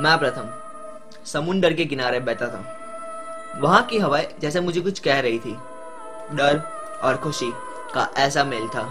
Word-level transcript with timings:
मैं 0.00 0.18
प्रथम 0.18 0.48
समुंदर 1.26 1.72
के 1.72 1.84
किनारे 1.84 2.20
बैठा 2.20 2.46
था। 2.46 2.62
वहाँ 3.56 3.82
की 3.82 3.98
हवाएँ 3.98 4.28
जैसे 4.40 4.60
मुझे 4.60 4.80
कुछ 4.80 4.98
कह 4.98 5.20
रही 5.20 5.38
थी। 5.38 5.56
डर 6.32 6.60
और 7.02 7.16
खुशी 7.16 7.50
का 7.94 8.08
ऐसा 8.16 8.44
मेल 8.44 8.68
था, 8.68 8.88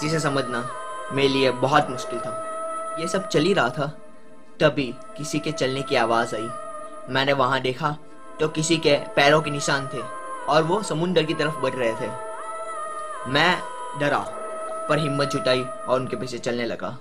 जिसे 0.00 0.20
समझना 0.20 0.68
मेरे 1.12 1.28
लिए 1.28 1.50
बहुत 1.50 1.90
मुश्किल 1.90 2.18
था। 2.18 2.96
ये 3.00 3.08
सब 3.08 3.28
चल 3.28 3.40
ही 3.40 3.52
रहा 3.52 3.68
था, 3.68 3.86
तभी 4.60 4.94
किसी 5.16 5.38
के 5.38 5.52
चलने 5.52 5.82
की 5.82 5.96
आवाज़ 5.96 6.34
आई। 6.36 6.48
मैंने 7.08 7.32
वहाँ 7.32 7.60
देखा 7.60 7.96
तो 8.40 8.48
किसी 8.48 8.76
के 8.76 8.96
पैरों 9.16 9.40
के 9.42 9.50
निशान 9.50 9.88
थे 9.94 10.02
और 10.48 10.62
वो 10.62 10.82
समुंदर 10.82 11.22
की 11.22 11.34
तरफ़ 11.34 11.56
बढ़ 11.56 11.74
रहे 11.74 11.92
थे। 11.92 12.10
मैं 13.28 13.58
डरा, 14.00 14.18
पर 14.88 14.98
हिम्मत 14.98 15.28
जुटाई 15.28 15.64
और 15.88 16.00
उनके 16.00 16.16
पीछे 16.16 16.38
चलने 16.38 16.66
लगा। 16.66 16.96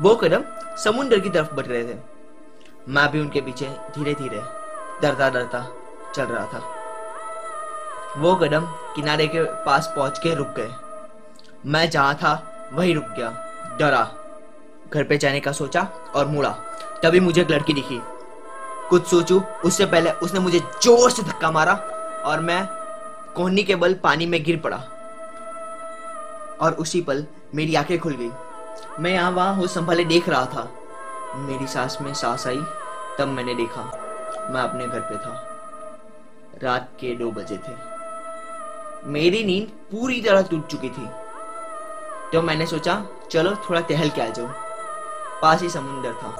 वो 0.00 0.14
कदम 0.16 0.44
समुंदर 0.76 1.20
की 1.20 1.30
तरफ़ 1.30 1.54
बढ़ 1.54 1.66
रहे 1.66 1.84
थे। 1.84 2.17
मैं 2.88 3.10
भी 3.12 3.20
उनके 3.20 3.40
पीछे 3.40 3.66
धीरे 3.94 4.14
धीरे 4.14 4.42
डरता 5.02 5.28
डरता 5.30 5.66
चल 6.14 6.24
रहा 6.24 6.44
था। 6.46 6.62
वो 8.16 8.34
कदम 8.34 8.66
किनारे 8.94 9.26
के 9.26 9.42
पास 9.64 9.92
पहुँच 9.96 10.18
के 10.18 10.34
रुक 10.34 10.54
गए। 10.56 10.70
मैं 11.66 11.88
जहाँ 11.90 12.14
था, 12.14 12.70
वही 12.72 12.92
रुक 12.94 13.04
गया, 13.04 13.30
डरा। 13.80 14.08
घर 14.94 15.04
पे 15.04 15.18
जाने 15.18 15.40
का 15.40 15.52
सोचा 15.52 15.86
और 16.14 16.26
मुड़ा। 16.26 16.50
तभी 17.02 17.20
मुझे 17.20 17.40
एक 17.40 17.50
लड़की 17.50 17.72
दिखी। 17.72 18.00
कुछ 18.90 19.06
सोचू, 19.06 19.40
उससे 19.64 19.86
पहले 19.86 20.10
उसने 20.10 20.40
मुझे 20.40 20.58
ज़ोर 20.82 21.10
से 21.10 21.22
धक्का 21.22 21.50
मारा 21.50 21.74
और 22.24 22.40
मैं 22.40 22.66
कोहनी 23.36 23.62
के 23.62 23.74
बल 23.76 23.94
पानी 23.94 24.26
में 24.26 24.42
गिर 24.44 24.60
पड़ा 24.64 24.76
और 26.60 26.76
उसी 26.80 27.00
पल 27.00 27.24
मेरी 27.54 27.74
आँखें 27.74 27.98
खुल 27.98 28.16
गई। 28.20 28.30
मैं 29.00 29.10
यहाँ 29.10 29.30
वहाँ 29.30 29.54
होश 29.54 29.70
संभाले 29.70 30.04
देख 30.04 30.28
रहा 30.28 30.44
था। 30.46 30.68
मेरी 31.36 31.66
सांस 31.66 31.98
में 32.00 32.12
सांस 32.14 32.46
आई, 32.46 32.60
तब 33.18 33.28
मैंने 33.28 33.54
देखा, 33.54 33.82
मैं 34.50 34.60
अपने 34.60 34.86
घर 34.86 35.00
पे 35.00 35.16
था। 35.16 35.44
रात 36.62 36.88
के 37.00 37.14
दो 37.14 37.30
बजे 37.30 37.56
थे। 37.58 37.74
मेरी 39.06 39.42
नींद 39.44 39.68
पूरी 39.90 40.20
तरह 40.20 40.42
टूट 40.42 40.66
चुकी 40.66 40.88
थी। 40.88 41.06
तो 42.32 42.42
मैंने 42.42 42.66
सोचा, 42.66 43.02
चलो 43.30 43.54
थोड़ा 43.68 43.80
टहल 43.80 44.10
के 44.10 44.22
आ 44.22 44.26
जाओ 44.28 44.46
पास 45.42 45.62
ही 45.62 45.68
समुंदर 45.70 46.12
था 46.12 46.30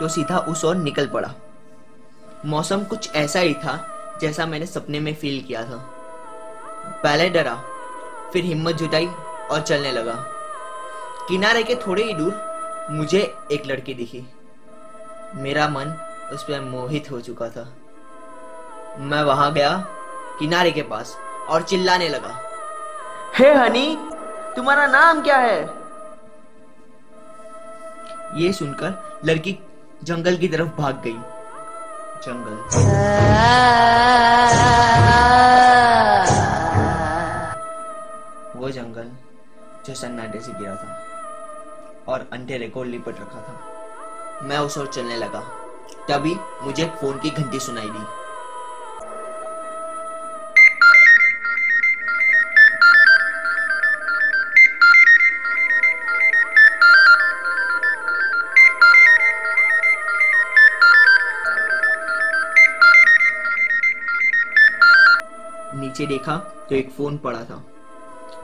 तो 0.00 0.08
सीधा 0.08 0.38
उस 0.38 0.64
ओर 0.64 0.76
निकल 0.76 1.06
पड़ा। 1.06 1.32
मौसम 2.46 2.84
कुछ 2.84 3.14
ऐसा 3.14 3.40
ही 3.40 3.54
था, 3.54 3.74
जैसा 4.20 4.46
मैंने 4.46 4.66
सपने 4.66 5.00
में 5.00 5.14
फील 5.14 5.42
किया 5.42 5.64
था। 5.64 5.76
पहले 7.02 7.28
डरा, 7.30 7.54
फिर 8.32 8.44
हिम्मत 8.44 8.74
जुटाई 8.74 9.06
और 9.50 9.60
चलने 9.60 9.92
लगा। 9.92 10.14
किनारे 11.28 11.62
के 11.62 11.74
थोड़े 11.76 12.04
ही 12.04 12.14
दूर 12.14 12.51
मुझे 12.92 13.34
एक 13.52 13.66
लड़की 13.66 13.94
दिखी। 13.94 14.34
मेरा 15.34 15.68
मन 15.68 15.86
उस 16.32 16.42
पर 16.42 16.60
मोहित 16.60 17.10
हो 17.10 17.20
चुका 17.20 17.48
था। 17.48 17.72
मैं 18.98 19.22
वहाँ 19.22 19.52
गया 19.52 19.86
किनारे 20.38 20.70
के 20.70 20.82
पास 20.82 21.16
और 21.48 21.62
चिल्लाने 21.62 22.08
लगा। 22.08 22.40
हे 23.38 23.44
hey, 23.44 23.56
हनी 23.56 23.98
तुम्हारा 24.56 24.86
नाम 24.86 25.22
क्या 25.22 25.36
है? 25.36 25.62
ये 28.34 28.52
सुनकर 28.52 29.20
लड़की 29.24 29.58
जंगल 30.04 30.36
की 30.36 30.48
तरफ़ 30.48 30.68
भाग 30.68 31.02
गई। 31.06 31.18
जंगल। 32.24 32.56
वो 38.60 38.70
जंगल 38.70 39.10
जो 39.86 39.94
सन्नाटे 39.94 40.40
से 40.40 40.52
गिरा 40.52 40.74
था। 40.74 41.06
और 42.08 42.30
अंधेरे 42.32 42.68
को 42.68 42.84
लिपट 42.84 43.20
रखा 43.20 43.40
था। 43.40 43.68
मैं 44.42 44.58
उस 44.58 44.78
ओर 44.78 44.86
चलने 44.86 45.16
लगा। 45.16 45.40
तभी 46.08 46.36
मुझे 46.62 46.84
फ़ोन 46.84 47.18
की 47.18 47.30
घंटी 47.30 47.60
सुनाई 47.60 47.88
दी। 47.88 48.04
नीचे 65.80 66.06
देखा 66.06 66.36
तो 66.36 66.74
एक 66.74 66.90
फ़ोन 66.90 67.18
पड़ा 67.18 67.44
था। 67.44 67.64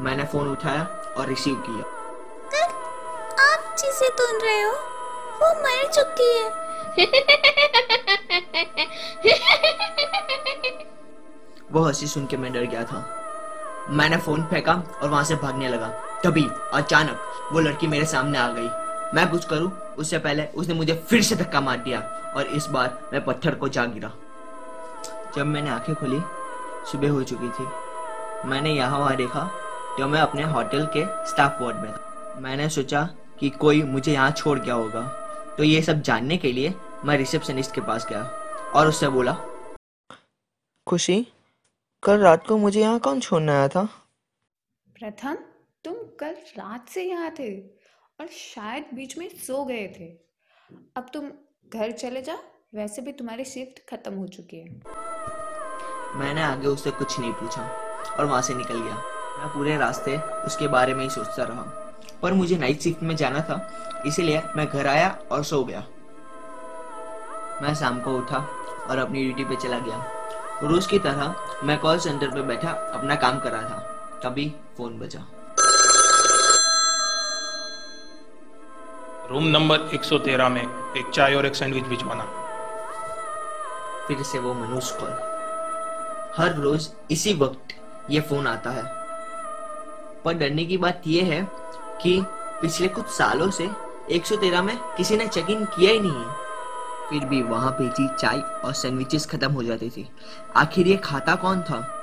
मैंने 0.01 0.25
फ़ोन 0.25 0.49
उठाया 0.49 0.85
और 1.17 1.27
रिसीव 1.27 1.55
किया। 1.55 1.98
जिसे 3.99 4.11
सुन 4.17 4.41
रहे 4.41 4.61
हो? 4.63 4.73
वो 5.41 5.49
मर 5.63 5.87
चुकी 5.93 6.27
है। 6.39 6.47
वो 11.73 11.81
हँसी 11.81 12.07
सुन 12.07 12.27
के 12.27 12.37
मैं 12.37 12.53
डर 12.53 12.65
गया 12.65 12.85
था। 12.85 13.05
मैंने 13.91 14.17
फ़ोन 14.17 14.43
फेंका 14.43 14.73
और 15.03 15.09
वहाँ 15.09 15.25
से 15.25 15.35
भागने 15.35 15.69
लगा। 15.69 15.89
तभी 16.25 16.49
अचानक 16.73 17.51
वो 17.53 17.61
लड़की 17.61 17.87
मेरे 17.87 18.07
सामने 18.07 18.39
आ 18.39 18.49
गई। 18.49 18.69
मैं 19.15 19.29
कुछ 19.31 19.45
करूँ? 19.45 19.71
उससे 19.99 20.19
पहले 20.19 20.47
उसने 20.55 20.75
मुझे 20.75 20.95
फिर 21.11 21.23
से 21.23 21.37
धक्का 21.37 21.61
मार 21.61 21.77
दिया 21.77 22.01
और 22.37 22.47
इस 22.47 22.67
बार 22.67 22.99
मैं 23.13 23.25
पत्थर 23.25 23.55
को 23.55 23.69
जा 23.69 23.85
गिरा। 23.85 24.13
जब 25.37 25.47
मैंने 25.47 25.71
आँखें 25.71 25.95
खोली, 25.95 26.21
सुबह 26.93 27.11
हो 27.11 27.23
चुकी 27.23 27.49
थी। 27.49 27.69
मैंने 28.49 28.71
यहाँ 28.71 28.99
वहाँ 28.99 29.17
देखा 29.17 29.51
तो 29.99 30.07
मैं 30.07 30.21
अपने 30.21 30.43
होटल 30.43 30.87
के 30.97 31.05
स्टाफ 31.31 31.63
वार्ड 31.63 31.77
में 31.77 31.93
था। 31.93 32.35
मैंने 32.41 32.69
सोचा 32.69 33.09
कि 33.41 33.51
कोई 33.51 33.83
मुझे 33.85 34.13
यहाँ 34.13 34.31
छोड़ 34.31 34.59
गया 34.59 34.75
होगा। 34.75 35.03
तो 35.59 35.65
ये 35.65 35.81
सब 35.83 36.01
जानने 36.03 36.37
के 36.37 36.53
लिए 36.53 36.75
मैं 37.05 37.17
रिसेप्शनिस्ट 37.17 37.75
के 37.75 37.81
पास 37.81 38.07
गया 38.09 38.23
और 38.75 38.89
उससे 38.89 39.09
बोला 39.09 39.37
खुशी 40.87 41.27
कल 42.03 42.19
रात 42.19 42.47
को 42.47 42.57
मुझे 42.59 42.81
यहाँ 42.81 42.99
कौन 42.99 43.21
छोड़ने 43.21 43.53
आया 43.53 43.69
था? 43.69 43.89
प्रथम 44.97 45.37
तुम 45.85 45.95
कल 46.21 46.35
रात 46.59 46.89
से 46.89 47.03
यहाँ 47.03 47.31
थे 47.39 47.51
और 48.21 48.27
शायद 48.29 48.85
बीच 48.95 49.17
में 49.19 49.29
सो 49.39 49.65
गए 49.65 49.87
थे। 49.99 50.07
अब 50.97 51.11
तुम 51.15 51.31
घर 51.73 51.91
चले 51.93 52.23
जाओ 52.23 52.39
वैसे 52.75 53.03
भी 53.03 53.13
तुम्हारी 53.13 53.45
शिफ्ट 53.45 53.79
खत्म 53.91 54.15
हो 54.15 54.27
चुकी 54.29 54.57
है। 54.57 54.69
मैंने 56.19 56.43
आगे 56.43 56.67
उससे 56.67 56.91
कुछ 56.91 57.19
नहीं 57.21 57.33
पूछा 57.33 57.63
और 58.19 58.25
वहाँ 58.25 58.43
से 58.43 58.55
निकल 58.55 58.81
गया। 58.81 58.97
मैं 59.39 59.49
पूरे 59.49 59.77
रास्ते 59.77 60.17
उसके 60.47 60.69
बारे 60.69 60.95
में 60.95 61.03
ही 61.05 61.11
सोचता 61.11 61.45
रहा। 61.45 61.88
पर 62.23 62.33
मुझे 62.33 62.57
नाइट 62.57 62.81
शिफ्ट 62.81 63.03
में 63.03 63.17
जाना 63.17 63.41
था 63.41 63.57
इसीलिए 64.07 64.43
मैं 64.57 64.67
घर 64.67 64.87
आया 64.87 65.19
और 65.33 65.45
सो 65.45 65.65
गया। 65.65 65.85
मैं 67.63 67.75
शाम 67.75 68.01
को 68.01 68.17
उठा 68.17 68.39
और 68.91 68.99
अपनी 68.99 69.25
ड्यूटी 69.25 69.45
पे 69.45 69.57
चला 69.57 69.79
गया। 69.79 70.05
रोज 70.63 70.87
की 70.87 70.99
तरह 70.99 71.35
मैं 71.65 71.79
कॉल 71.79 71.99
सेंटर 71.99 72.29
पे 72.29 72.43
बैठा 72.43 72.71
अपना 72.71 73.15
काम 73.15 73.39
कर 73.39 73.53
रहा 73.53 73.63
था। 73.63 73.79
तभी 74.25 74.55
फ़ोन 74.77 74.99
बजा। 74.99 75.21
रूम 79.31 79.45
नंबर 79.45 79.91
113 79.95 80.49
में 80.49 80.63
एक 80.97 81.11
चाय 81.15 81.35
और 81.35 81.47
एक 81.47 81.55
सैंडविच 81.55 81.85
भिजवाना। 81.85 82.25
फिर 84.09 84.23
से 84.23 84.39
वो 84.39 84.55
मनुष्य 84.55 84.99
कॉल 85.01 85.11
हर 86.37 86.55
रोज 86.55 86.89
इसी 87.11 87.35
वक्त 87.35 87.75
ये 88.11 88.21
फ़ोन 88.21 88.47
आता 88.47 88.71
है। 88.71 88.85
पर 90.25 90.33
डरने 90.33 90.65
की 90.65 90.77
बात 90.77 91.03
यह 91.07 91.25
है 91.25 91.43
कि 92.03 92.25
पिछले 92.63 92.89
कुछ 92.89 93.07
सालों 93.07 93.51
से 93.51 93.71
113 94.11 94.63
में 94.63 94.79
किसी 94.97 95.17
ने 95.17 95.27
चेक 95.27 95.51
इन 95.51 95.65
किया 95.65 95.93
ही 95.93 96.01
नहीं 96.01 96.25
है। 96.25 96.49
फिर 97.11 97.25
भी 97.25 97.43
वहाँ 97.43 97.73
भेजी 97.73 98.09
चाय 98.09 98.39
और 98.39 98.73
सैंडविचेस 98.73 99.27
खत्म 99.27 99.53
हो 99.53 99.63
जाती 99.63 99.91
थी। 99.91 100.11
आखिर 100.57 100.87
ये 100.87 100.97
खाता 100.97 101.35
कौन 101.35 101.63
था? 101.63 101.95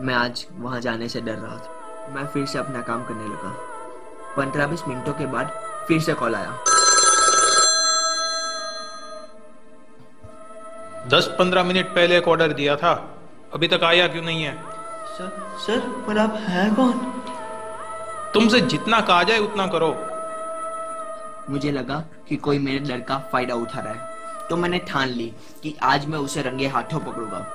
मैं 0.00 0.14
आज 0.14 0.46
वहाँ 0.52 0.80
जाने 0.80 1.08
से 1.08 1.20
डर 1.20 1.32
रहा 1.32 1.56
था। 1.56 2.08
मैं 2.08 2.26
फिर 2.26 2.46
से 2.46 2.58
अपना 2.58 2.80
काम 2.80 3.04
करने 3.04 3.24
लगा। 3.24 3.56
पंद्रह 4.36 4.66
बीस 4.66 4.82
मिनटों 4.88 5.12
के 5.12 5.26
बाद 5.26 5.50
फिर 5.88 6.00
से 6.00 6.14
कॉल 6.14 6.34
आया। 6.34 6.58
दस 11.06 11.36
पंद्रह 11.38 11.64
मिनट 11.64 11.86
पहले 11.86 12.18
एक 12.18 12.28
ऑर्डर 12.28 12.52
दिया 12.52 12.76
था। 12.76 13.18
अभी 13.54 13.68
तक 13.68 13.80
आया 13.84 14.08
क्यों 14.08 14.22
नहीं 14.22 14.44
है? 14.44 14.64
सर 15.06 15.56
सर 15.58 15.78
पर 15.78 16.18
आप 16.18 16.34
हैं 16.34 16.74
कौन? 16.74 17.23
तुमसे 18.34 18.60
जितना 18.60 19.00
कहा 19.00 19.22
जाए 19.22 19.38
उतना 19.38 19.66
करो। 19.66 19.88
मुझे 21.50 21.72
लगा 21.72 22.04
कि 22.28 22.36
कोई 22.36 22.58
मेरे 22.58 22.78
डर 22.78 23.00
का 23.00 23.18
फ़ायदा 23.32 23.54
उठा 23.54 23.80
रहा 23.80 23.92
है। 23.92 24.48
तो 24.48 24.56
मैंने 24.56 24.78
ठान 24.78 25.08
ली 25.08 25.26
कि 25.62 25.74
आज 25.82 26.06
मैं 26.06 26.18
उसे 26.18 26.42
रंगे 26.42 26.66
हाथों 26.66 27.00
पकड़ूँगा। 27.00 27.46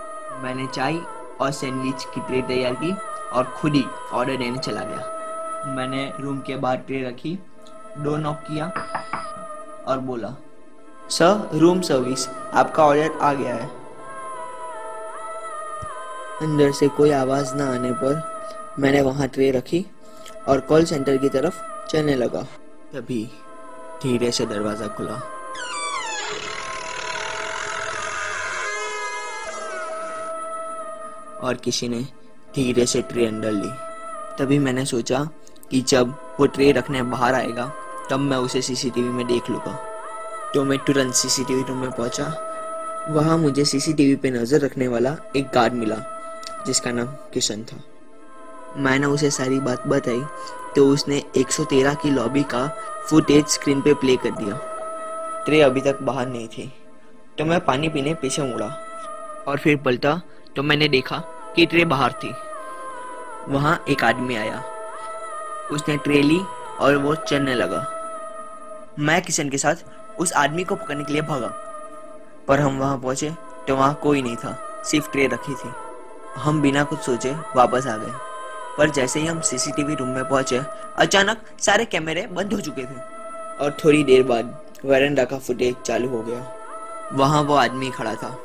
मैंने 0.43 0.67
चाय 0.67 0.99
और 1.41 1.51
सैंडविच 1.51 2.05
की 2.05 2.21
ट्रे 2.21 2.41
तैयार 2.41 2.73
की 2.73 2.93
और 3.33 3.43
खुद 3.57 3.75
ही 3.75 3.85
ऑर्डर 4.13 4.37
देने 4.37 4.57
चला 4.57 4.83
गया। 4.83 5.73
मैंने 5.75 6.11
रूम 6.19 6.39
के 6.39 6.55
बाहर 6.55 6.77
ट्रे 6.77 7.03
रखी, 7.03 7.37
डोर 7.97 8.19
नॉक 8.19 8.37
किया 8.47 8.71
और 9.87 9.99
बोला, 9.99 10.35
सर, 11.09 11.49
रूम 11.53 11.81
सर्विस, 11.81 12.27
आपका 12.53 12.85
ऑर्डर 12.85 13.19
आ 13.21 13.33
गया 13.33 13.55
है। 13.55 13.69
अंदर 16.41 16.71
से 16.71 16.87
कोई 16.87 17.11
आवाज़ 17.11 17.55
ना 17.55 17.71
आने 17.73 17.91
पर 17.91 18.21
मैंने 18.79 19.01
वहाँ 19.01 19.27
ट्रे 19.27 19.51
रखी 19.51 19.85
और 20.49 20.59
कॉल 20.59 20.85
सेंटर 20.85 21.17
की 21.17 21.29
तरफ़ 21.29 21.55
चलने 21.91 22.15
लगा। 22.15 22.41
तभी 22.93 23.23
धीरे 24.03 24.31
से 24.31 24.45
दरवाज़ा 24.45 24.87
खुला। 24.87 25.21
और 31.41 31.55
किसी 31.55 31.89
ने 31.89 31.99
धीरे 32.55 32.85
से 32.85 33.01
ट्रे 33.01 33.25
अंदर 33.25 33.51
ली। 33.51 33.69
तभी 34.39 34.59
मैंने 34.59 34.85
सोचा 34.85 35.29
कि 35.71 35.81
जब 35.81 36.13
वो 36.39 36.45
ट्रे 36.45 36.71
रखने 36.71 37.01
बाहर 37.03 37.33
आएगा, 37.33 37.71
तब 38.09 38.19
मैं 38.19 38.37
उसे 38.37 38.61
सीसीटीवी 38.61 39.09
में 39.09 39.27
देख 39.27 39.49
लूँगा। 39.49 39.73
तो 40.53 40.63
मैं 40.63 40.77
तुरंत 40.77 41.13
सीसीटीवी 41.13 41.63
रूम 41.63 41.77
में 41.77 41.91
पहुँचा। 41.91 42.25
वहाँ 43.09 43.37
मुझे 43.37 43.65
सीसीटीवी 43.65 44.15
पे 44.15 44.31
नज़र 44.31 44.59
रखने 44.59 44.87
वाला 44.87 45.15
एक 45.35 45.51
गार्ड 45.53 45.73
मिला, 45.73 45.95
जिसका 46.65 46.91
नाम 46.91 47.05
किशन 47.05 47.63
था। 47.63 47.83
मैंने 48.77 49.05
उसे 49.05 49.29
सारी 49.31 49.59
बात 49.59 49.87
बताई 49.87 50.21
तो 50.75 50.87
उसने 50.87 51.23
113 51.37 51.93
की 51.93 52.09
लॉबी 52.09 52.43
का 52.43 52.67
फुटेज 53.09 53.47
स्क्रीन 53.47 53.81
पे 53.81 53.93
प्ले 53.93 54.15
कर 54.17 54.31
दिया। 54.31 54.57
ट्रे 55.45 55.61
अभी 55.61 55.81
तक 55.81 56.01
बाहर 56.01 56.27
नहीं 56.27 56.47
थी 56.47 56.71
तो 57.37 57.45
मैं 57.45 57.59
पानी 57.65 57.89
पीने 57.89 58.13
पीछे 58.13 58.41
मुड़ा। 58.41 58.65
और 59.47 59.57
फिर 59.57 59.77
पलटा 59.77 60.21
तो 60.55 60.63
मैंने 60.63 60.87
देखा 60.87 61.17
कि 61.55 61.65
ट्रे 61.65 61.85
बाहर 61.85 62.13
थी। 62.13 62.33
वहाँ 63.49 63.83
एक 63.89 64.03
आदमी 64.03 64.35
आया। 64.35 64.63
उसने 65.71 65.97
ट्रे 65.97 66.21
ली 66.21 66.39
और 66.79 66.97
वो 66.97 67.15
चलने 67.15 67.55
लगा। 67.55 67.85
मैं 68.99 69.21
किशन 69.21 69.49
के 69.49 69.57
साथ 69.57 69.75
उस 70.19 70.33
आदमी 70.33 70.63
को 70.63 70.75
पकड़ने 70.75 71.03
के 71.03 71.13
लिए 71.13 71.21
भागा। 71.21 71.53
पर 72.47 72.59
हम 72.59 72.79
वहाँ 72.79 72.97
पहुँचे 72.97 73.31
तो 73.67 73.75
वहाँ 73.75 73.93
कोई 74.03 74.21
नहीं 74.21 74.35
था, 74.35 74.57
सिर्फ़ 74.85 75.11
ट्रे 75.11 75.27
रखी 75.27 75.53
थी। 75.53 75.71
हम 76.37 76.61
बिना 76.61 76.83
कुछ 76.83 76.99
सोचे 76.99 77.31
वापस 77.55 77.87
आ 77.87 77.97
गए। 77.97 78.28
पर 78.77 78.89
जैसे 78.89 79.19
ही 79.19 79.27
हम 79.27 79.41
सीसीटीवी 79.41 79.95
रूम 79.95 80.07
में 80.07 80.29
पहुँचे 80.29 80.61
अचानक 80.97 81.41
सारे 81.59 81.85
कैमरे 81.85 82.27
बंद 82.27 82.53
हो 82.53 82.59
चुके 82.59 82.81
थे। 82.81 83.19
और 83.59 83.77
थोड़ी 83.85 84.03
देर 84.03 84.23
बाद 84.23 84.61
वैरेंडा 84.85 85.25
का 85.25 85.37
फुटेज 85.37 85.75
चालू 85.85 86.09
हो 86.09 86.21
गया। 86.21 86.53
वहाँ 87.13 87.41
वो 87.41 87.55
आदमी 87.55 87.91
खड़ा 87.91 88.15
था। 88.15 88.37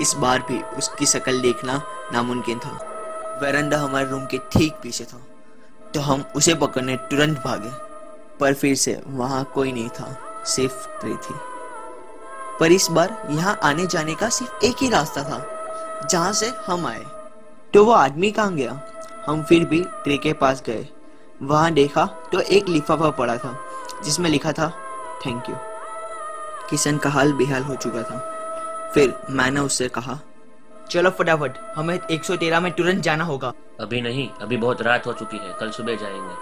इस 0.00 0.14
बार 0.14 0.38
भी 0.38 0.62
उसकी 0.62 1.06
शक्ल 1.06 1.40
देखना 1.40 1.82
नामुमकिन 2.12 2.58
था। 2.58 2.94
वैरेंडा 3.42 3.78
हमारे 3.78 4.08
रूम 4.08 4.26
के 4.26 4.38
ठीक 4.38 4.72
पीछे 4.72 5.04
था। 5.04 5.20
तो 5.94 6.00
हम 6.00 6.24
उसे 6.36 6.54
पकड़ने 6.54 6.96
तुरंत 6.96 7.38
भागे। 7.38 7.70
पर 8.40 8.54
फिर 8.54 8.74
से 8.74 9.02
वहाँ 9.06 9.44
कोई 9.44 9.72
नहीं 9.72 9.88
था। 9.88 10.18
सिर्फ़ 10.46 11.00
ट्रे 11.00 11.14
थी। 11.14 11.34
पर 12.60 12.72
इस 12.72 12.88
बार 12.90 13.28
यहाँ 13.30 13.60
आने 13.62 13.86
जाने 13.86 14.14
का 14.14 14.28
सिर्फ़ 14.28 14.64
एक 14.64 14.76
ही 14.80 14.90
रास्ता 14.90 15.22
था 15.22 15.54
जहाँ 16.06 16.32
से 16.32 16.52
हम 16.66 16.86
आए। 16.86 17.04
तो 17.74 17.84
वो 17.84 17.92
आदमी 17.92 18.30
कहाँ 18.30 18.54
गया? 18.54 18.82
हम 19.28 19.42
फिर 19.42 19.64
भी 19.64 19.80
ट्रे 20.04 20.16
के 20.16 20.32
पास 20.32 20.62
गए। 20.66 20.86
वहाँ 21.42 21.70
देखा 21.72 22.04
तो 22.32 22.40
एक 22.40 22.68
लिफाफा 22.68 23.10
पड़ा 23.10 23.36
था 23.36 23.56
जिसमें 24.04 24.28
लिखा 24.30 24.52
था 24.52 24.68
थैंक 25.26 25.48
यू 25.50 25.56
किशन 26.70 26.98
का 26.98 27.10
हाल 27.10 27.32
बेहाल 27.32 27.62
हो 27.62 27.74
चुका 27.74 28.02
था। 28.02 28.18
फिर 28.94 29.14
मैंने 29.30 29.60
उससे 29.60 29.88
कहा 29.88 30.18
चलो 30.90 31.10
फटाफट 31.10 31.58
हमें 31.76 31.98
113 32.00 32.60
में 32.60 32.70
तुरंत 32.72 33.02
जाना 33.02 33.24
होगा। 33.24 33.52
अभी 33.80 34.00
नहीं 34.00 34.28
अभी 34.42 34.56
बहुत 34.56 34.82
रात 34.82 35.06
हो 35.06 35.12
चुकी 35.12 35.36
है 35.36 35.52
कल 35.60 35.70
सुबह 35.70 35.96
जाएँगे। 35.96 36.34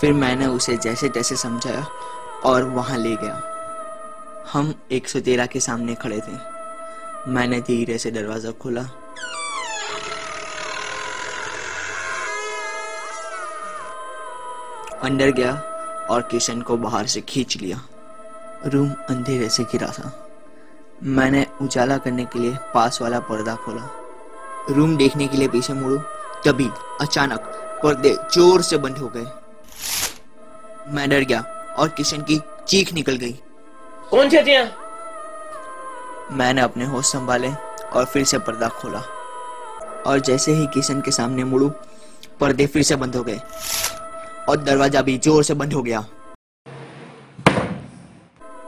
फिर 0.00 0.12
मैंने 0.12 0.46
उसे 0.46 0.76
जैसे 0.76 1.08
तैसे 1.08 1.36
समझाया 1.36 1.86
और 2.44 2.64
वहाँ 2.64 2.98
ले 2.98 3.14
गया। 3.16 3.40
हम 4.52 4.74
113 4.92 5.46
के 5.46 5.60
सामने 5.60 5.94
खड़े 5.94 6.20
थे। 6.20 6.38
मैंने 7.28 7.60
धीरे 7.60 7.98
से 7.98 8.10
दरवाज़ा 8.10 8.50
खोला 8.50 8.86
अंदर 15.02 15.30
गया 15.30 15.52
और 16.10 16.22
किशन 16.22 16.60
को 16.62 16.76
बाहर 16.76 17.06
से 17.06 17.20
खींच 17.20 17.56
लिया। 17.56 17.80
रूम 18.66 18.90
अंधेरे 19.10 19.48
से 19.48 19.64
घिरा 19.64 19.86
था। 19.88 20.12
मैंने 21.02 21.46
उजाला 21.62 21.96
करने 21.98 22.24
के 22.24 22.38
लिए 22.38 22.56
पास 22.74 23.00
वाला 23.02 23.20
पर्दा 23.20 23.54
खोला। 23.56 23.88
रूम 24.70 24.96
देखने 24.96 25.26
के 25.28 25.36
लिए 25.36 25.48
पीछे 25.48 25.72
मुड़ू 25.72 25.98
तभी 26.44 26.68
अचानक 27.00 27.40
पर्दे 27.82 28.16
ज़ोर 28.32 28.62
से 28.62 28.76
बंद 28.78 28.98
हो 28.98 29.08
गए। 29.08 29.26
मैं 30.88 31.08
डर 31.10 31.20
गया 31.22 31.40
और 31.78 31.88
किशन 31.88 32.22
की 32.22 32.40
चीख 32.68 32.92
निकल 32.92 33.16
गई। 33.16 33.32
कौन 34.10 34.28
थे 34.30 34.62
मैंने 36.32 36.60
अपने 36.60 36.84
होश 36.84 37.12
संभाले 37.12 37.50
और 37.92 38.04
फिर 38.04 38.24
से 38.24 38.38
पर्दा 38.38 38.68
खोला। 38.70 39.02
और 40.06 40.20
जैसे 40.20 40.52
ही 40.52 40.66
किशन 40.74 41.00
के 41.00 41.10
सामने 41.10 41.44
मुड़ू 41.44 41.70
पर्दे 42.40 42.66
फिर 42.66 42.82
से 42.82 42.96
बंद 42.96 43.16
हो 43.16 43.22
गए। 43.22 43.40
और 44.50 44.56
दरवाज़ा 44.58 45.02
भी 45.02 45.16
ज़ोर 45.18 45.42
से 45.44 45.54
बंद 45.54 45.72
हो 45.72 45.82
गया। 45.82 46.04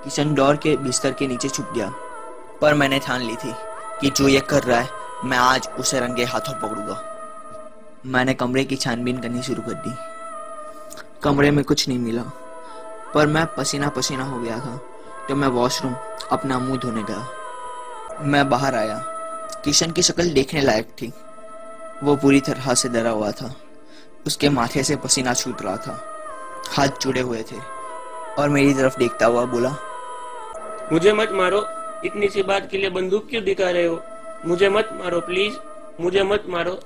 किशन 0.05 0.35
डोर 0.35 0.57
के 0.57 0.77
बिस्तर 0.79 1.13
के 1.13 1.27
नीचे 1.27 1.49
छुप 1.49 1.73
गया, 1.75 1.89
पर 2.61 2.75
मैंने 2.75 2.99
ठान 2.99 3.23
ली 3.23 3.37
थी 3.37 3.53
कि 4.01 4.11
जो 4.13 4.29
ये 4.29 4.41
कर 4.51 4.63
रहा 4.63 4.79
है, 4.81 4.89
मैं 5.25 5.39
आज 5.39 5.69
उसे 5.81 6.01
रंगे 6.01 6.25
हाथों 6.25 6.55
पकड़ूँगा। 6.61 7.03
मैंने 8.07 8.35
कमरे 8.35 8.65
की 8.65 8.77
छानबीन 8.77 9.19
करनी 9.21 9.43
शुरू 9.43 9.63
कर 9.63 9.75
दी। 9.77 9.95
कमरे 11.23 11.51
में 11.51 11.65
कुछ 11.65 11.89
नहीं 11.89 11.99
मिला, 11.99 12.23
पर 13.15 13.27
मैं 13.29 13.47
पसीना 13.57 13.89
पसीना 13.91 14.25
हो 14.25 14.41
गया 14.41 14.59
था 14.59 14.77
तो 15.29 15.35
मैं 15.37 15.49
वॉशरूम 15.51 15.95
अपना 16.33 16.59
मुँह 16.59 16.79
धोने 16.81 17.03
गया। 17.03 18.23
मैं 18.23 18.49
बाहर 18.51 18.75
आया। 18.75 18.97
किशन 19.65 19.91
की 19.91 20.03
शक्ल 20.03 20.31
देखने 20.31 20.61
लायक 20.61 20.89
थी। 20.93 21.13
वो 22.03 22.17
पूरी 22.17 22.41
तरह 22.43 22.75
से 22.75 22.89
डरा 22.89 23.11
हुआ 23.11 23.31
था। 23.33 23.55
उसके 24.27 24.49
माथे 24.49 24.83
से 24.83 24.97
पसीना 24.97 25.35
छूट 25.35 25.63
रहा 25.63 25.77
था। 25.77 25.99
हाथ 26.71 27.01
जुड़े 27.03 27.21
हुए 27.21 27.43
थे 27.43 27.57
और 28.39 28.49
मेरी 28.49 28.75
तरफ़ 28.75 28.99
देखता 28.99 29.27
हुआ 29.27 29.45
बोला 29.45 29.75
मुझे 30.93 31.13
मत 31.13 31.31
मारो 31.33 31.65
इतनी 32.05 32.29
सी 32.29 32.43
बात 32.43 32.69
के 32.71 32.79
लिए 32.79 32.91
बंदूक 32.91 33.29
क्यों 33.31 33.43
दिखा 33.45 33.71
रहे 33.71 33.87
हो? 33.87 34.01
मुझे 34.47 34.69
मत 34.69 34.89
मारो 34.95 35.21
प्लीज़ 35.21 35.55
मुझे 36.01 36.23
मत 36.23 36.45
मारो। 36.49 36.79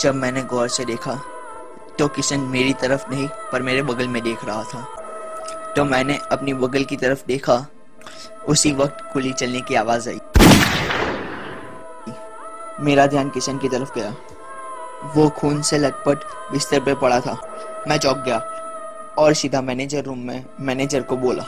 जब 0.00 0.14
मैंने 0.14 0.42
गौर 0.42 0.68
से 0.68 0.84
देखा 0.84 1.20
तो 1.98 2.08
किशन 2.08 2.40
मेरी 2.50 2.72
तरफ़ 2.72 3.10
नहीं 3.10 3.28
पर 3.52 3.62
मेरे 3.62 3.82
बगल 3.82 4.08
में 4.08 4.22
देख 4.22 4.44
रहा 4.44 4.62
था। 4.64 4.80
तो 5.76 5.84
मैंने 5.84 6.18
अपनी 6.32 6.54
बगल 6.54 6.84
की 6.84 6.96
तरफ़ 6.96 7.24
देखा 7.26 7.64
उसी 8.48 8.72
वक्त 8.72 9.02
गोली 9.14 9.32
चलने 9.32 9.60
की 9.60 9.74
आवाज़ 9.74 10.08
आई। 10.08 10.20
मेरा 12.80 13.06
ध्यान 13.06 13.30
किशन 13.30 13.58
की 13.58 13.68
तरफ़ 13.68 13.94
गया। 13.94 14.14
वो 15.14 15.28
खून 15.38 15.62
से 15.62 15.78
लटपट 15.78 16.24
बिस्तर 16.52 16.80
पे 16.84 16.94
पड़ा 16.94 17.20
था। 17.20 17.34
मैं 17.88 17.98
चौंक 17.98 18.18
गया 18.18 18.38
और 19.18 19.34
सीधा 19.34 19.60
मैनेजर 19.62 20.04
रूम 20.04 20.18
में 20.26 20.44
मैनेजर 20.60 21.02
को 21.02 21.16
बोला 21.16 21.44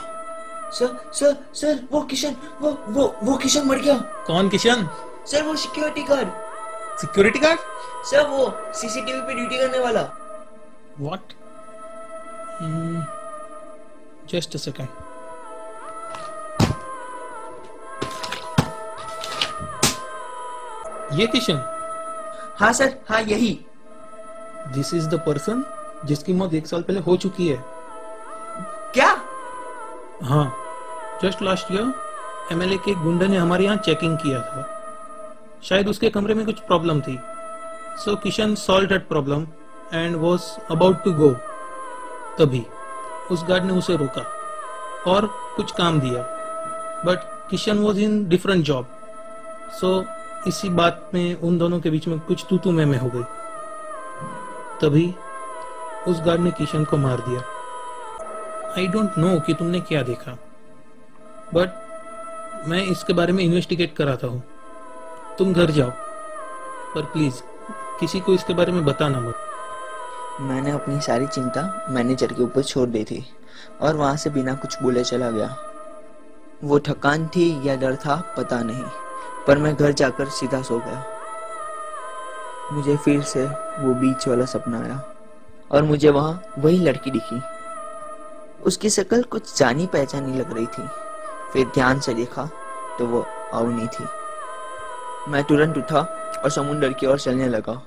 सर 0.73 0.97
सर 1.13 1.35
सर 1.55 1.79
वो 1.91 2.01
किशन 2.11 2.35
वो 2.61 2.71
वो 2.87 3.03
वो 3.23 3.35
किशन 3.37 3.65
मर 3.67 3.79
गया। 3.79 3.95
कौन 4.27 4.49
किशन? 4.49 4.87
सर 5.27 5.43
वो 5.43 5.55
security 5.55 6.03
guard 6.03 6.29
security 7.01 7.39
guard 7.39 7.59
sir 8.11 8.27
वो 8.27 8.49
सीसीटीवी 8.79 9.19
पे 9.19 9.33
ड्यूटी 9.35 9.57
करने 9.57 9.79
वाला। 9.79 10.01
व्हाट 10.99 11.33
जस्ट 14.31 14.55
अ 14.55 14.59
सेकंड 14.59 14.87
ये 21.19 21.27
किशन? 21.27 21.57
हाँ 22.59 22.71
सर 22.73 22.97
हाँ 23.09 23.21
यही। 23.21 23.53
दिस 24.73 24.93
इज़ 24.93 25.07
द 25.09 25.19
पर्सन 25.19 25.63
जिसकी 26.05 26.33
मौत 26.33 26.53
एक 26.53 26.67
साल 26.67 26.81
पहले 26.81 26.99
हो 26.99 27.15
चुकी 27.17 27.47
है। 27.47 27.57
क्या? 28.93 29.09
हाँ 30.23 30.53
जस्ट 31.23 31.41
लास्ट 31.41 31.71
ईयर 31.71 31.93
एमएलए 32.51 32.77
के 32.77 32.93
गुंडे 33.03 33.27
ने 33.27 33.37
हमारे 33.37 33.65
यहाँ 33.65 33.77
चेकिंग 33.77 34.17
किया 34.17 34.39
था। 34.41 34.67
शायद 35.63 35.87
उसके 35.89 36.09
कमरे 36.09 36.33
में 36.33 36.45
कुछ 36.45 36.59
प्रॉब्लम 36.59 37.01
थी। 37.01 37.19
So 37.97 38.15
Kishan 38.15 38.55
solve 38.55 38.87
that 38.89 39.07
problem 39.07 39.47
and 39.93 40.15
was 40.15 40.41
about 40.71 41.03
to 41.03 41.11
go 41.13 41.29
तभी। 42.39 42.65
उस 43.31 43.43
गार्ड 43.49 43.63
ने 43.63 43.73
उसे 43.73 43.95
रोका 43.97 44.25
और 45.11 45.27
कुछ 45.55 45.71
काम 45.71 45.99
दिया। 45.99 46.23
But 47.05 47.31
Kishan 47.49 47.77
was 47.77 47.99
in 47.99 48.27
different 48.29 48.63
job 48.65 48.87
so 49.79 49.99
इसी 50.47 50.69
बात 50.69 51.11
में 51.13 51.35
उन 51.35 51.57
दोनों 51.57 51.79
के 51.79 51.89
बीच 51.89 52.07
में 52.07 52.19
कुछ 52.19 52.45
तू 52.49 52.57
तू 52.57 52.71
में, 52.71 52.85
में 52.85 52.97
हो 52.97 53.09
गई। 53.09 53.23
तभी 54.81 55.13
उस 56.07 56.21
गार्ड 56.21 56.41
ने 56.41 56.51
किशन 56.51 56.83
को 56.83 56.97
मार 56.97 57.21
दिया। 57.27 57.41
आई 58.77 58.87
डोंट 58.87 59.17
नो 59.17 59.39
कि 59.39 59.53
तुमने 59.53 59.79
क्या 59.81 60.01
देखा 60.03 60.31
बट 61.53 62.67
मैं 62.67 62.83
इसके 62.83 63.13
बारे 63.13 63.33
में 63.33 63.43
इन्वेस्टिगेट 63.43 63.95
कराता 63.95 64.27
हूँ। 64.27 64.41
तुम 65.37 65.53
घर 65.53 65.71
जाओ 65.71 65.89
पर 66.95 67.05
प्लीज़ 67.13 67.41
किसी 67.99 68.19
को 68.19 68.33
इसके 68.33 68.53
बारे 68.53 68.71
में 68.71 68.83
बताना 68.85 69.19
मत। 69.19 69.35
मैंने 70.41 70.71
अपनी 70.71 70.99
सारी 71.01 71.27
चिंता 71.27 71.87
मैनेजर 71.89 72.33
के 72.33 72.43
ऊपर 72.43 72.63
छोड़ 72.63 72.87
दी 72.89 73.03
थी 73.03 73.23
और 73.81 73.95
वहाँ 73.95 74.15
से 74.17 74.29
बिना 74.29 74.53
कुछ 74.55 74.81
बोले 74.81 75.03
चला 75.03 75.29
गया। 75.31 75.55
वो 76.63 76.79
थकान 76.79 77.27
थी 77.27 77.47
या 77.67 77.75
डर 77.75 77.95
था 77.95 78.15
पता 78.37 78.61
नहीं। 78.63 78.83
पर 79.47 79.57
मैं 79.57 79.75
घर 79.75 79.91
जाकर 79.91 80.29
सीधा 80.29 80.61
सो 80.61 80.77
गया। 80.79 81.03
मुझे 82.71 82.95
फिर 82.97 83.21
से 83.23 83.45
वो 83.79 83.93
बीच 83.93 84.27
वाला 84.27 84.45
सपना 84.45 84.79
आया 84.79 85.01
और 85.71 85.83
मुझे 85.83 86.09
वहाँ 86.09 86.41
वही 86.57 86.77
लड़की 86.79 87.11
दिखी। 87.11 87.41
उसकी 88.63 88.89
शक्ल 88.89 89.21
कुछ 89.23 89.57
जानी 89.57 89.85
पहचानी 89.87 90.37
लग 90.37 90.53
रही 90.53 90.65
थी। 90.67 90.87
फिर 91.53 91.67
ध्यान 91.73 91.99
से 91.99 92.13
देखा 92.13 92.49
तो 92.99 93.05
वो 93.05 93.25
अवनी 93.53 93.87
थी। 93.87 94.05
मैं 95.31 95.43
तुरंत 95.43 95.77
उठा 95.77 95.99
और 96.43 96.49
समुंदर 96.49 96.93
की 96.93 97.07
ओर 97.07 97.19
चलने 97.19 97.47
लगा। 97.47 97.81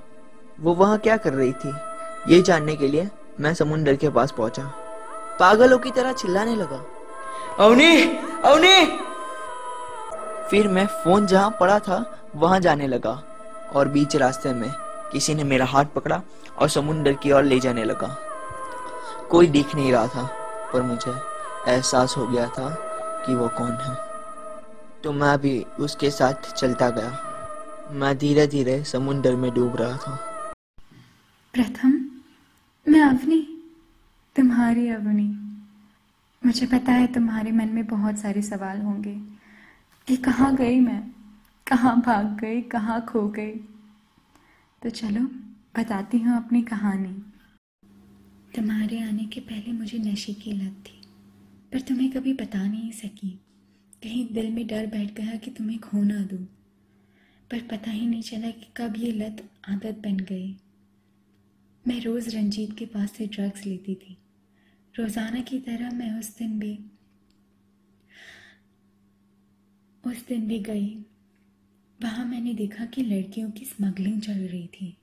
वो 0.61 0.75
वहाँ 0.75 0.99
क्या 0.99 1.16
कर 1.16 1.33
रही 1.33 1.52
थी, 1.52 1.75
ये 2.28 2.40
जानने 2.43 2.76
के 2.76 2.88
लिए 2.88 3.09
मैं 3.40 3.55
समुंदर 3.55 3.97
के 3.97 4.09
पास 4.09 4.31
पहुँचा। 4.31 4.62
पागलों 5.40 5.78
की 5.78 5.90
तरह 5.90 6.12
चिल्लाने 6.12 6.55
लगा। 6.57 6.85
अवनी 7.59 8.02
अवनी! 8.45 8.87
फिर 10.50 10.69
मैं 10.69 10.87
फ़ोन 10.87 11.26
जहाँ 11.26 11.57
पड़ा 11.61 11.79
था, 11.79 12.19
वहाँ 12.37 12.61
जाने 12.61 12.87
लगा 12.87 13.23
और 13.75 13.88
बीच 13.88 14.17
रास्ते 14.17 14.53
में 14.53 14.73
किसी 15.12 15.35
ने 15.35 15.45
मेरा 15.45 15.67
हाथ 15.67 15.85
पकड़ा 15.85 16.23
और 16.59 16.69
समुंदर 16.69 17.12
की 17.12 17.33
ओर 17.33 17.43
ले 17.43 17.61
जाने 17.61 17.85
लगा। 17.85 18.17
कोई 19.31 19.47
दिख 19.47 19.75
नहीं 19.75 19.93
रहा 19.93 20.07
था, 20.07 20.31
पर 20.73 20.83
मुझे 20.83 21.15
एहसास 21.69 22.15
हो 22.17 22.26
गया 22.26 22.47
था 22.47 22.71
कि 23.26 23.35
वो 23.35 23.49
कौन 23.49 23.73
है। 23.73 23.99
तो 25.05 25.12
मैं 25.12 25.38
भी 25.38 25.67
उसके 25.81 26.11
साथ 26.11 26.55
चलता 26.55 26.91
गया। 26.91 27.21
मैं 27.91 28.19
धीरे 28.19 28.47
धीरे 28.47 28.85
समुंदर 28.85 29.37
में 29.37 29.55
डूब 29.55 29.76
रहा 29.76 29.97
था। 29.97 30.17
प्रथम, 31.53 31.91
मैं 32.88 33.00
अवनी, 33.00 33.73
तुम्हारी 34.37 34.88
अवनी। 34.88 35.43
मुझे 36.47 36.67
पता 36.67 36.93
है 36.93 37.07
तुम्हारे 37.07 37.53
मन 37.53 37.69
में 37.69 37.87
बहुत 37.87 38.19
सारे 38.19 38.43
सवाल 38.43 38.83
होंगे। 38.83 39.36
कि 40.09 40.17
कहाँ 40.17 40.55
गई 40.57 40.81
मैं? 40.81 41.03
कहाँ 41.67 42.01
भाग 42.01 42.27
गई? 42.41 42.61
कहाँ 42.63 43.01
खो 43.07 43.29
गई? 43.29 43.53
तो 44.83 44.91
चलो, 44.91 45.21
बताती 45.77 46.19
हूँ 46.19 46.37
अपनी 46.37 46.63
कहानी। 46.63 47.13
तुम्हारे 48.57 49.01
आने 49.03 49.25
के 49.25 49.41
पहले 49.41 49.73
मुझे 49.73 49.99
नशे 49.99 50.35
की 50.35 50.53
लत 50.53 50.85
थी, 50.87 51.01
पर 51.73 51.81
तुम्हें 51.81 52.11
कभी 52.11 52.33
बता 52.33 52.67
नहीं 52.67 52.93
सकी। 52.93 53.31
कहीं 54.03 54.27
दिल 54.35 54.51
में 54.53 54.67
डर 54.67 54.87
बैठ 54.87 55.15
गया 55.15 55.37
कि 55.37 55.51
तुम्हें 55.51 55.79
खो 55.79 56.03
ना 56.03 56.23
दूँ, 56.25 56.45
पर 57.51 57.67
पता 57.71 57.91
ही 57.91 58.07
नहीं 58.07 58.23
चला 58.23 58.51
कि 58.51 58.73
कब 58.77 58.97
ये 58.97 59.13
लत 59.13 59.49
आदत 59.69 60.03
बन 60.05 60.17
गई। 60.17 60.57
मैं 61.85 62.01
रोज़ 62.01 62.37
रंजीत 62.37 62.79
के 62.79 62.87
पास 62.87 63.13
से 63.13 63.27
ड्रग्स 63.27 63.67
लेती 63.67 63.95
थी। 63.95 64.19
रोज़ाना 64.95 65.41
की 65.41 65.59
तरह 65.59 65.91
मैं 65.91 66.19
उस 66.19 66.37
दिन 66.39 66.59
भी 66.59 66.79
उस 70.07 70.27
दिन 70.27 70.47
भी 70.47 70.59
गई। 70.59 70.99
वहाँ 72.03 72.27
मैंने 72.27 72.55
देखा 72.55 72.85
कि 72.85 73.03
लड़कियों 73.03 73.51
की 73.51 73.65
स्मगलिंग 73.65 74.21
चल 74.21 74.33
रही 74.33 74.67
थी। 74.67 74.97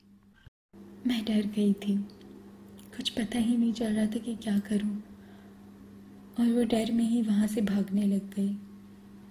मैं 1.06 1.24
डर 1.24 1.46
गई 1.46 1.72
थी। 1.72 1.96
कुछ 2.96 3.10
पता 3.10 3.38
ही 3.38 3.56
नहीं 3.56 3.72
चल 3.72 3.92
रहा 3.92 4.06
था 4.06 4.18
कि 4.18 4.36
क्या 4.36 4.58
करूँ। 4.58 5.02
और 6.40 6.52
वो 6.52 6.64
डर 6.64 6.92
में 6.92 7.04
ही 7.04 7.22
वहाँ 7.22 7.46
से 7.46 7.60
भागने 7.60 8.06
लग 8.06 8.34
गई। 8.34 8.54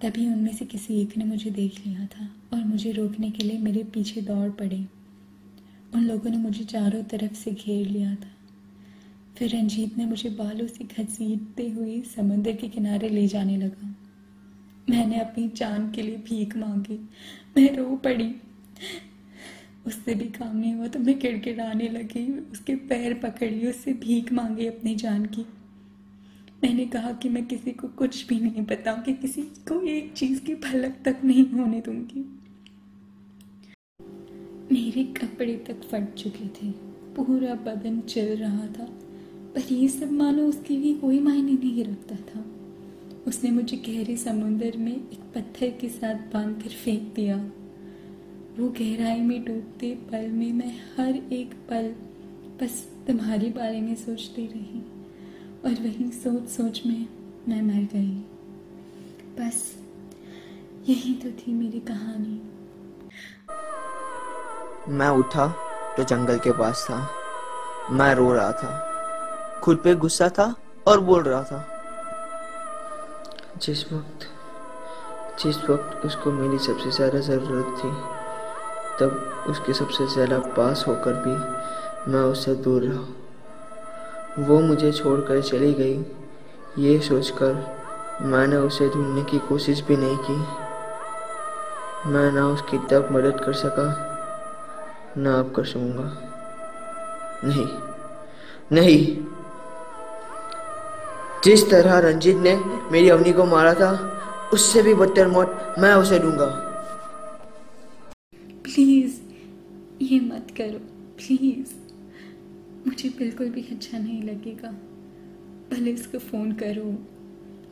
तभी 0.02 0.26
उनमें 0.26 0.52
से 0.52 0.64
किसी 0.64 1.02
एक 1.02 1.16
ने 1.16 1.24
मुझे 1.24 1.50
देख 1.50 1.86
लिया 1.86 2.06
था 2.06 2.36
और 2.52 2.64
मुझे 2.64 2.92
रोकने 2.92 3.30
के 3.30 3.44
लिए 3.44 3.58
मेरे 3.58 3.84
पीछे 3.84 4.20
दौड़ 4.22 4.50
पड़े। 4.50 4.88
उन 5.94 6.04
लोगों 6.04 6.30
ने 6.30 6.36
मुझे 6.36 6.64
चारों 6.64 7.02
तरफ़ 7.02 7.32
से 7.32 7.50
घेर 7.50 7.88
लिया 7.88 8.14
था। 8.14 8.30
फिर 9.38 9.56
रंजीत 9.56 9.98
ने 9.98 10.06
मुझे 10.06 10.30
बालों 10.30 10.66
से 10.66 10.84
घसीटते 10.84 11.68
हुए 11.68 12.02
समंदर 12.02 12.56
के 12.56 12.68
किनारे 12.68 13.08
ले 13.08 13.28
जाने 13.28 13.56
लगा। 13.56 13.96
मैंने 14.90 15.20
अपनी 15.20 15.48
जान 15.48 15.90
के 15.90 16.02
लिए 16.02 16.16
भीख 16.16 16.56
मांगी। 16.56 16.98
मैं 17.56 17.76
रो 17.76 17.96
पड़ी। 17.96 18.34
उससे 19.86 20.14
भी 20.14 20.24
काम 20.24 20.56
नहीं 20.56 20.74
हुआ 20.74 20.86
तो 20.86 20.98
मैं 20.98 21.18
किड़किड़ाने 21.18 21.88
लगी। 21.88 22.26
उसके 22.52 22.74
पैर 22.74 23.14
पकड़ी, 23.14 23.66
उससे 23.66 23.92
भीख 23.92 24.32
मांगी 24.32 24.66
अपनी 24.66 24.94
जान 24.94 25.26
की। 25.26 25.42
मैंने 26.64 26.86
कहा 26.86 27.12
कि 27.12 27.28
मैं 27.28 27.46
किसी 27.46 27.70
को 27.70 27.88
कुछ 27.88 28.26
भी 28.26 28.40
नहीं 28.40 28.62
बताऊँगी 28.62 29.12
किसी 29.12 29.42
को 29.42 29.80
एक 29.82 30.12
चीज़ 30.12 30.40
की 30.40 30.54
भलक 30.54 30.96
तक 31.04 31.20
नहीं 31.24 31.46
होने 31.50 31.80
दूँगी। 31.80 32.20
मेरे 34.72 35.04
कपड़े 35.04 35.56
तक 35.56 35.82
फट 35.82 36.14
चुके 36.14 36.48
थे। 36.48 36.70
पूरा 37.16 37.54
बदन 37.54 38.00
चल 38.00 38.36
रहा 38.36 38.66
था, 38.66 38.84
पर 39.54 39.72
ये 39.72 39.88
सब 39.88 40.12
मानो 40.12 40.42
उसके 40.42 40.76
लिए 40.76 40.94
कोई 40.94 41.18
मायने 41.18 41.52
नहीं 41.52 41.84
रखता 41.84 42.16
था। 42.16 42.44
उसने 43.26 43.50
मुझे 43.50 43.76
गहरे 43.76 44.16
समुंदर 44.16 44.72
में 44.76 44.92
एक 44.92 45.20
पत्थर 45.34 45.68
के 45.68 45.88
साथ 45.88 46.14
बाँध 46.14 46.62
कर 46.62 46.68
फेंक 46.68 47.14
दिया। 47.14 47.36
वो 48.58 48.68
गहराई 48.68 49.20
में 49.20 49.44
डूबते 49.44 49.94
पल 49.94 50.28
में 50.28 50.52
मैं 50.52 50.76
हर 50.96 51.32
एक 51.32 51.54
पल 51.54 51.94
बस 52.60 52.88
तुम्हारे 53.06 53.48
बारे 53.48 53.80
में 53.80 53.94
सोचती 53.94 54.46
रही 54.46 54.80
और 55.64 55.82
वही 55.82 56.10
सोच 56.10 56.48
सोच 56.48 56.82
में 56.86 57.08
मैं 57.48 57.62
मर 57.62 57.88
गई। 57.92 58.24
बस 59.38 59.76
यही 60.88 61.14
तो 61.14 61.30
थी 61.30 61.52
मेरी 61.52 61.80
कहानी। 61.80 62.42
मैं 64.88 65.08
उठा 65.08 65.48
तो 65.96 66.04
जंगल 66.04 66.38
के 66.38 66.52
पास 66.52 66.86
था। 66.90 67.08
मैं 67.90 68.14
रो 68.14 68.32
रहा 68.32 68.52
था। 68.52 68.90
खुद 69.62 69.76
पे 69.84 69.94
गुस्सा 69.94 70.28
था 70.28 70.54
और 70.86 71.00
बोल 71.00 71.22
रहा 71.22 71.42
था 71.42 71.70
जिस 73.64 73.84
वक्त 73.92 74.26
जिस 75.42 75.56
वक्त 75.70 76.04
उसको 76.06 76.30
मेरी 76.32 76.58
सबसे 76.58 76.90
ज़्यादा 76.90 77.18
ज़रूरत 77.18 77.66
थी, 77.78 77.90
तब 79.00 79.46
उसके 79.48 79.72
सबसे 79.72 80.06
ज़्यादा 80.06 80.38
पास 80.56 80.84
होकर 80.88 81.12
भी 81.24 81.36
मैं 82.12 82.22
उससे 82.22 82.54
दूर 82.54 82.82
रहा। 82.82 84.44
वो 84.46 84.58
मुझे 84.60 84.90
छोड़कर 84.92 85.40
चली 85.42 85.72
गई। 85.74 85.96
ये 86.78 86.98
सोचकर 87.00 87.52
मैंने 88.22 88.56
उसे 88.56 88.88
ढूँढने 88.88 89.22
की 89.22 89.38
कोशिश 89.38 89.82
भी 89.84 89.96
नहीं 89.96 90.16
की। 90.20 90.36
मैं 92.10 92.30
ना 92.32 92.46
उसकी 92.48 92.78
तब 92.90 93.08
मदद 93.12 93.40
कर 93.44 93.52
सका, 93.54 93.86
ना 95.16 95.38
अब 95.38 95.52
कर 95.56 95.64
सकूँगा। 95.64 96.10
नहीं 97.44 97.68
नहीं। 98.72 99.16
जिस 101.44 101.68
तरह 101.70 101.98
रंजीत 101.98 102.36
ने 102.36 102.54
मेरी 102.92 103.08
अवनी 103.08 103.32
को 103.32 103.44
मारा 103.44 103.72
था 103.74 103.90
उससे 104.52 104.82
भी 104.82 104.94
बदतर 104.94 105.28
मौत 105.28 105.74
मैं 105.78 105.92
उसे 105.94 106.18
दूँगा। 106.18 106.46
प्लीज़ 108.64 109.20
ये 110.02 110.20
मत 110.20 110.54
करो 110.56 110.78
प्लीज़। 111.18 111.74
मुझे 112.86 113.08
बिल्कुल 113.08 113.48
भी 113.48 113.62
अच्छा 113.72 113.98
नहीं 113.98 114.22
लगेगा। 114.22 114.70
भले 115.70 115.90
इसको 115.90 116.18
फ़ोन 116.18 116.52
करो 116.52 116.88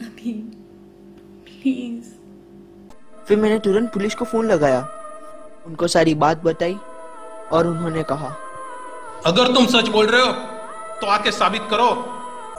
अभी। 0.06 0.32
प्लीज़। 1.46 2.12
फिर 3.26 3.38
मैंने 3.38 3.58
तुरंत 3.58 3.92
पुलिस 3.94 4.14
को 4.14 4.24
फ़ोन 4.24 4.46
लगाया। 4.46 4.80
उनको 5.66 5.86
सारी 5.88 6.14
बात 6.20 6.42
बताई 6.44 6.76
और 7.52 7.66
उन्होंने 7.66 8.02
कहा 8.02 8.36
अगर 9.26 9.54
तुम 9.54 9.66
सच 9.66 9.88
बोल 9.88 10.06
रहे 10.06 10.20
हो 10.20 10.32
तो 11.00 11.06
आके 11.08 11.32
साबित 11.32 11.62
करो। 11.70 11.90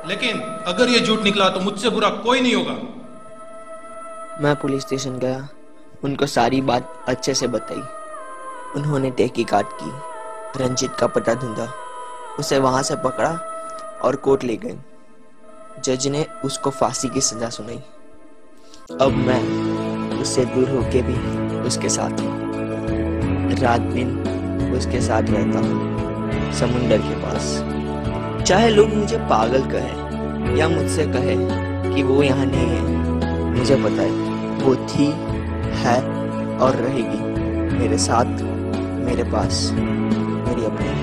लेकिन 0.07 0.39
अगर 0.41 0.89
ये 0.89 0.99
झूठ 0.99 1.23
निकला 1.23 1.49
तो 1.49 1.59
मुझसे 1.59 1.89
बुरा 1.89 2.09
कोई 2.09 2.41
नहीं 2.41 2.55
होगा। 2.55 2.73
मैं 4.41 4.55
पुलिस 4.55 4.81
स्टेशन 4.81 5.19
गया। 5.19 5.49
उनको 6.03 6.25
सारी 6.25 6.61
बात 6.61 7.05
अच्छे 7.07 7.33
से 7.33 7.47
बताई। 7.47 7.83
उन्होंने 8.75 9.11
तहकीकात 9.11 9.77
की। 9.83 9.91
रंजित 10.63 10.91
का 10.91 11.07
पता 11.07 11.33
ढूंढा। 11.33 11.73
उसे 12.39 12.59
वहाँ 12.59 12.83
से 12.83 12.95
पकड़ा 12.95 13.29
और 14.03 14.15
कोर्ट 14.15 14.43
ले 14.43 14.57
गए। 14.57 14.77
जज 15.83 16.07
ने 16.07 16.25
उसको 16.45 16.69
फांसी 16.69 17.09
की 17.09 17.21
सजा 17.21 17.49
सुनाई। 17.49 17.81
अब 19.01 19.11
मैं 19.11 20.19
उससे 20.21 20.45
दूर 20.45 20.69
होके 20.69 21.01
भी 21.01 21.15
उसके 21.59 21.89
साथ 21.89 22.09
हूँ। 22.09 22.51
रात 23.55 23.81
दिन 23.81 24.19
उसके 24.77 25.01
साथ 25.01 25.21
रहता 25.21 25.59
हूँ। 25.59 26.51
समुंदर 26.53 26.97
के 26.97 27.15
पास। 27.15 27.55
चाहे 28.45 28.69
लोग 28.69 28.93
मुझे 28.93 29.17
पागल 29.17 29.61
कहे 29.71 30.59
या 30.59 30.67
मुझसे 30.69 31.05
कहे 31.05 31.35
कि 31.95 32.03
वो 32.03 32.21
यहाँ 32.23 32.45
नहीं 32.45 32.67
है, 32.67 32.81
मुझे 33.59 33.75
पता 33.75 34.01
है 34.01 34.09
वो 34.63 34.75
थी, 34.75 35.07
है 35.83 35.97
और 36.59 36.75
रहेगी 36.75 37.77
मेरे 37.79 37.97
साथ, 37.97 38.43
मेरे 39.05 39.23
पास, 39.23 39.69
मेरी 39.73 40.65
अपनी 40.65 40.93